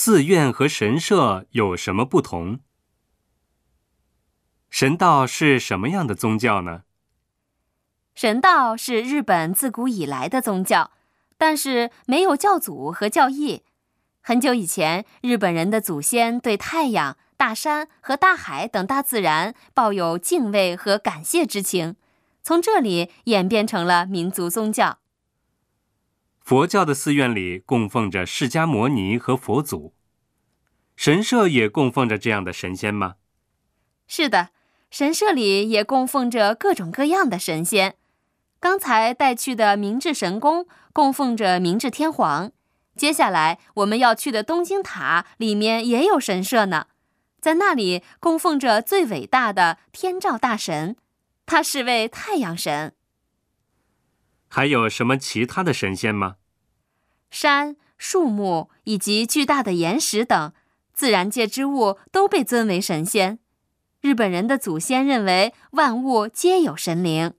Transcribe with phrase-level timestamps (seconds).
[0.00, 2.60] 寺院和神社有什么不同？
[4.70, 6.82] 神道是什么样的宗教呢？
[8.14, 10.92] 神道是日本自古以来的宗教，
[11.36, 13.64] 但是没有教祖和教义。
[14.20, 21.96] 很久以前，日本人的祖先对太阳、大山和大海等大自然抱有敬畏和感谢之情，
[22.44, 25.00] 从这里演变成了民族宗教。
[26.48, 29.92] 佛教的寺院里供奉着释迦摩尼和佛祖，
[30.96, 33.16] 神社也供奉着这样的神仙吗？
[34.06, 34.48] 是的。
[34.90, 37.96] 神社里也供奉着各种各样的神仙。
[38.58, 42.50] 刚才带去的明治神宫供奉着明治天皇。
[42.96, 46.86] 接下来我们要去的东京塔里面也有神社呢，
[47.42, 50.96] 在那里供奉着最伟大的天照大神，
[51.44, 52.94] 他是位太阳神。
[54.50, 56.36] 还有什么其他的神仙吗？
[57.30, 60.52] 山、树木以及巨大的岩石等
[60.92, 63.38] 自然界之物都被尊为神仙。
[64.00, 67.32] 日本人的祖先认为万物皆有神灵。